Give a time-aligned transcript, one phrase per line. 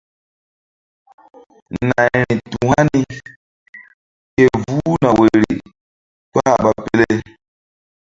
[1.87, 3.01] Nayri tu hani
[4.35, 5.55] ke vuh na woyri
[6.31, 7.15] kpah ɓa pele.